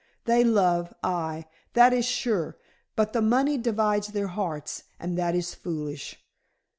They 0.25 0.43
love 0.43 0.95
aye, 1.03 1.45
that 1.73 1.93
is 1.93 2.05
sure 2.07 2.57
but 2.95 3.13
the 3.13 3.21
money 3.21 3.59
divides 3.59 4.07
their 4.07 4.29
hearts, 4.29 4.85
and 4.99 5.15
that 5.15 5.35
is 5.35 5.53
foolish. 5.53 6.17